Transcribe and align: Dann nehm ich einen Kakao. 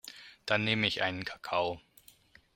Dann 0.47 0.63
nehm 0.63 0.83
ich 0.83 1.03
einen 1.03 1.25
Kakao. 1.25 1.79